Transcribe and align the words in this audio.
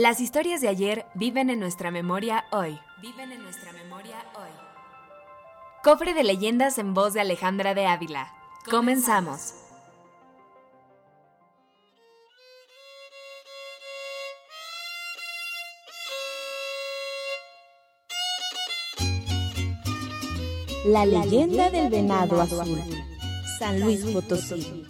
Las 0.00 0.18
historias 0.22 0.62
de 0.62 0.68
ayer 0.68 1.04
viven 1.12 1.50
en 1.50 1.60
nuestra 1.60 1.90
memoria 1.90 2.46
hoy. 2.52 2.80
Viven 3.02 3.32
en 3.32 3.42
nuestra 3.42 3.70
memoria 3.74 4.16
hoy. 4.34 4.48
Cofre 5.84 6.14
de 6.14 6.24
leyendas 6.24 6.78
en 6.78 6.94
voz 6.94 7.12
de 7.12 7.20
Alejandra 7.20 7.74
de 7.74 7.84
Ávila. 7.84 8.32
Comenzamos. 8.70 9.52
La 20.86 21.04
leyenda 21.04 21.68
del 21.68 21.90
venado 21.90 22.40
azul. 22.40 22.80
San 23.58 23.80
Luis 23.80 24.02
Potosí. 24.06 24.86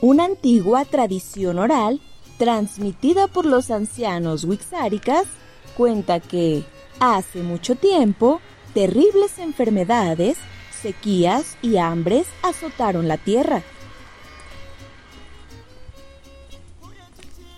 Una 0.00 0.24
antigua 0.24 0.86
tradición 0.86 1.58
oral 1.58 2.00
transmitida 2.42 3.28
por 3.28 3.46
los 3.46 3.70
ancianos 3.70 4.42
wixáricas 4.42 5.28
cuenta 5.76 6.18
que 6.18 6.64
hace 6.98 7.40
mucho 7.40 7.76
tiempo 7.76 8.40
terribles 8.74 9.38
enfermedades, 9.38 10.38
sequías 10.82 11.56
y 11.62 11.76
hambres 11.76 12.26
azotaron 12.42 13.06
la 13.06 13.16
tierra. 13.16 13.62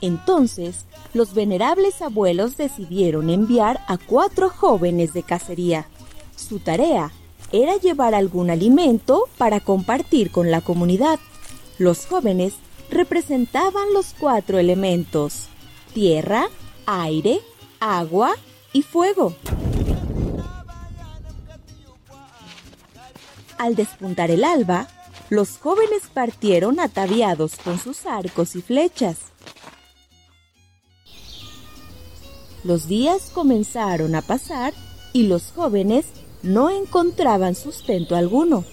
Entonces, 0.03 0.85
los 1.15 1.33
venerables 1.33 2.03
abuelos 2.03 2.59
decidieron 2.59 3.31
enviar 3.31 3.81
a 3.89 3.97
cuatro 3.97 4.51
jóvenes 4.51 5.15
de 5.15 5.23
cacería. 5.23 5.87
Su 6.37 6.59
tarea 6.59 7.11
era 7.53 7.79
llevar 7.79 8.15
algún 8.15 8.51
alimento 8.51 9.31
para 9.39 9.61
compartir 9.61 10.31
con 10.31 10.51
la 10.51 10.61
comunidad. 10.61 11.19
Los 11.79 12.05
jóvenes 12.05 12.57
representaban 12.91 13.93
los 13.93 14.15
cuatro 14.19 14.59
elementos, 14.59 15.49
tierra, 15.93 16.49
aire, 16.87 17.41
agua 17.81 18.35
y 18.73 18.83
fuego. 18.83 19.35
Al 23.59 23.77
despuntar 23.77 24.31
el 24.31 24.45
alba, 24.45 24.89
los 25.31 25.59
jóvenes 25.59 26.03
partieron 26.13 26.81
ataviados 26.81 27.57
con 27.57 27.79
sus 27.79 28.07
arcos 28.07 28.57
y 28.57 28.63
flechas. 28.63 29.19
Los 32.63 32.89
días 32.89 33.31
comenzaron 33.33 34.15
a 34.15 34.23
pasar 34.23 34.73
y 35.13 35.27
los 35.27 35.53
jóvenes 35.53 36.07
no 36.43 36.71
encontraban 36.71 37.55
sustento 37.55 38.17
alguno. 38.17 38.65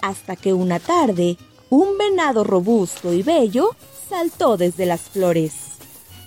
Hasta 0.00 0.36
que 0.36 0.52
una 0.52 0.78
tarde, 0.78 1.36
un 1.70 1.98
venado 1.98 2.44
robusto 2.44 3.12
y 3.12 3.22
bello 3.22 3.74
saltó 4.08 4.56
desde 4.56 4.86
las 4.86 5.02
flores. 5.02 5.52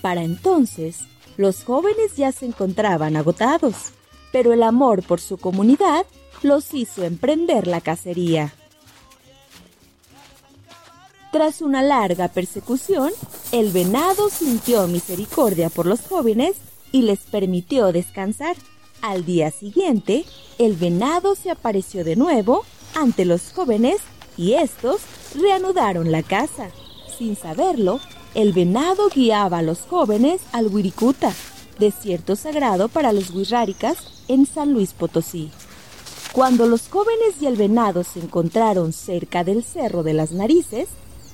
Para 0.01 0.23
entonces, 0.23 0.99
los 1.37 1.63
jóvenes 1.63 2.15
ya 2.15 2.31
se 2.31 2.45
encontraban 2.45 3.15
agotados, 3.15 3.75
pero 4.31 4.53
el 4.53 4.63
amor 4.63 5.03
por 5.03 5.19
su 5.19 5.37
comunidad 5.37 6.05
los 6.43 6.73
hizo 6.73 7.03
emprender 7.03 7.67
la 7.67 7.81
cacería. 7.81 8.53
Tras 11.31 11.61
una 11.61 11.81
larga 11.81 12.27
persecución, 12.27 13.11
el 13.53 13.71
venado 13.71 14.29
sintió 14.29 14.85
misericordia 14.87 15.69
por 15.69 15.85
los 15.85 16.01
jóvenes 16.01 16.57
y 16.91 17.03
les 17.03 17.19
permitió 17.19 17.91
descansar. 17.93 18.57
Al 19.01 19.25
día 19.25 19.49
siguiente, 19.49 20.25
el 20.59 20.75
venado 20.75 21.35
se 21.35 21.49
apareció 21.49 22.03
de 22.03 22.17
nuevo 22.17 22.65
ante 22.95 23.25
los 23.25 23.51
jóvenes 23.53 23.97
y 24.37 24.53
estos 24.53 25.01
reanudaron 25.35 26.11
la 26.11 26.23
caza. 26.23 26.69
Sin 27.17 27.35
saberlo, 27.35 27.99
el 28.33 28.53
venado 28.53 29.09
guiaba 29.09 29.59
a 29.59 29.61
los 29.61 29.81
jóvenes 29.81 30.41
al 30.51 30.67
Wirikuta, 30.67 31.33
desierto 31.79 32.35
sagrado 32.35 32.87
para 32.87 33.11
los 33.11 33.31
wixárikas 33.31 33.97
en 34.27 34.45
San 34.45 34.73
Luis 34.73 34.93
Potosí. 34.93 35.51
Cuando 36.31 36.65
los 36.65 36.87
jóvenes 36.87 37.35
y 37.41 37.45
el 37.45 37.57
venado 37.57 38.03
se 38.05 38.19
encontraron 38.19 38.93
cerca 38.93 39.43
del 39.43 39.63
Cerro 39.63 40.01
de 40.01 40.13
las 40.13 40.31
Narices, 40.31 40.87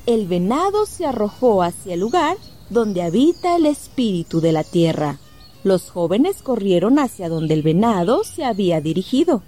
el 0.08 0.26
venado 0.26 0.86
se 0.88 1.06
arrojó 1.06 1.62
hacia 1.62 1.94
el 1.94 2.00
lugar 2.00 2.38
donde 2.70 3.04
habita 3.04 3.56
el 3.56 3.66
espíritu 3.66 4.42
de 4.42 4.52
la 4.52 4.64
tierra. 4.64 5.20
Los 5.64 5.92
jóvenes 5.92 6.42
corrieron 6.42 6.98
hacia 6.98 7.30
donde 7.30 7.54
el 7.54 7.62
venado 7.62 8.24
se 8.24 8.44
había 8.44 8.82
dirigido, 8.82 9.44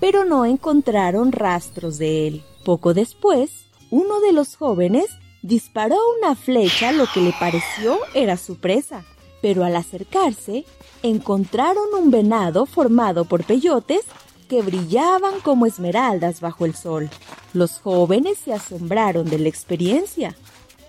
pero 0.00 0.24
no 0.24 0.44
encontraron 0.44 1.32
rastros 1.32 1.98
de 1.98 2.26
él. 2.26 2.44
Poco 2.64 2.94
después, 2.94 3.66
uno 3.90 4.20
de 4.20 4.32
los 4.32 4.56
jóvenes 4.56 5.06
disparó 5.42 5.96
una 6.18 6.34
flecha 6.34 6.92
lo 6.92 7.06
que 7.12 7.20
le 7.20 7.32
pareció 7.38 7.98
era 8.14 8.36
su 8.36 8.56
presa, 8.56 9.04
pero 9.40 9.64
al 9.64 9.76
acercarse 9.76 10.64
encontraron 11.02 11.84
un 11.96 12.10
venado 12.10 12.66
formado 12.66 13.24
por 13.24 13.44
peyotes 13.44 14.02
que 14.48 14.62
brillaban 14.62 15.40
como 15.40 15.66
esmeraldas 15.66 16.40
bajo 16.40 16.64
el 16.64 16.74
sol. 16.74 17.10
Los 17.52 17.78
jóvenes 17.78 18.38
se 18.38 18.52
asombraron 18.52 19.28
de 19.28 19.38
la 19.38 19.48
experiencia. 19.48 20.36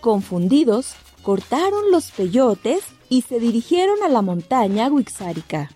Confundidos, 0.02 0.96
cortaron 1.24 1.92
los 1.92 2.12
peyotes 2.12 2.84
y 3.10 3.22
se 3.24 3.40
dirigieron 3.40 4.02
a 4.04 4.10
la 4.10 4.22
montaña 4.22 4.88
Wixárika. 4.88 5.72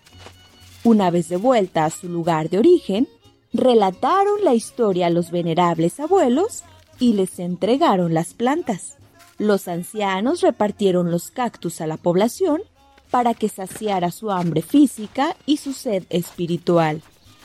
Una 0.84 1.10
vez 1.10 1.28
de 1.28 1.36
vuelta 1.36 1.84
a 1.84 1.90
su 1.90 2.08
lugar 2.08 2.50
de 2.50 2.58
origen, 2.58 3.08
relataron 3.52 4.42
la 4.42 4.54
historia 4.54 5.06
a 5.06 5.10
los 5.10 5.30
venerables 5.30 6.00
abuelos 6.00 6.64
y 6.98 7.14
les 7.14 7.38
entregaron 7.38 8.14
las 8.14 8.34
plantas. 8.34 8.96
Los 9.38 9.68
ancianos 9.68 10.40
repartieron 10.40 11.10
los 11.10 11.30
cactus 11.30 11.80
a 11.80 11.86
la 11.86 11.96
población 11.96 12.62
para 13.10 13.34
que 13.34 13.48
saciara 13.48 14.10
su 14.10 14.30
hambre 14.30 14.62
física 14.62 15.36
y 15.46 15.58
su 15.58 15.72
sed 15.72 16.04
espiritual. 16.10 17.02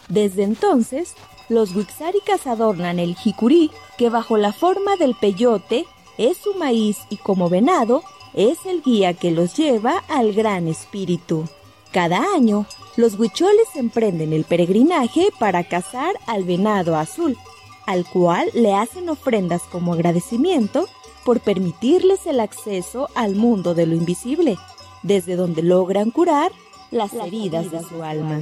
Desde 0.08 0.44
entonces, 0.44 1.14
los 1.50 1.76
wixáricas 1.76 2.48
adornan 2.48 3.00
el 3.00 3.16
jicurí, 3.16 3.72
que 3.98 4.10
bajo 4.10 4.38
la 4.38 4.54
forma 4.54 4.96
del 4.96 5.16
peyote 5.16 5.86
es 6.18 6.38
su 6.38 6.54
maíz 6.54 6.98
y 7.10 7.18
como 7.18 7.50
venado 7.50 8.04
es 8.34 8.66
el 8.66 8.82
guía 8.82 9.14
que 9.14 9.32
los 9.32 9.56
lleva 9.56 10.04
al 10.08 10.34
gran 10.34 10.68
espíritu. 10.68 11.46
Cada 11.92 12.22
año, 12.36 12.66
los 12.98 13.18
huicholes 13.18 13.76
emprenden 13.76 14.34
el 14.34 14.44
peregrinaje 14.44 15.30
para 15.40 15.64
cazar 15.64 16.16
al 16.26 16.44
venado 16.44 16.98
azul, 16.98 17.38
al 17.86 18.06
cual 18.06 18.50
le 18.54 18.74
hacen 18.74 19.08
ofrendas 19.08 19.62
como 19.72 19.94
agradecimiento 19.94 20.88
por 21.24 21.40
permitirles 21.40 22.26
el 22.26 22.40
acceso 22.40 23.08
al 23.14 23.36
mundo 23.36 23.76
de 23.76 23.86
lo 23.86 23.96
invisible, 23.96 24.58
desde 25.04 25.36
donde 25.36 25.62
logran 25.62 26.10
curar 26.10 26.52
las, 26.90 27.14
heridas, 27.14 27.70
de 27.70 27.84
su 27.84 28.02
alma. 28.02 28.42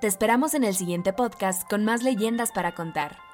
Te 0.00 0.08
esperamos 0.08 0.54
en 0.54 0.64
el 0.64 0.74
siguiente 0.74 1.12
podcast 1.12 1.68
con 1.70 1.84
más 1.84 2.02
leyendas 2.02 2.50
para 2.50 2.74
contar. 2.74 3.23